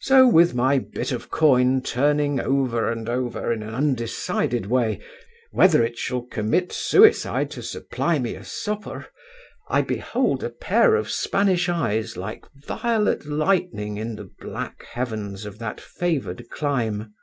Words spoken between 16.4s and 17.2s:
clime.